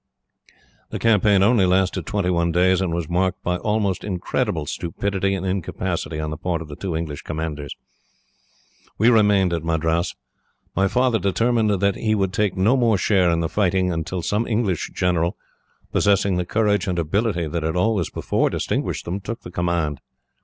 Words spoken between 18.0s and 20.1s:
before distinguished them, took the command.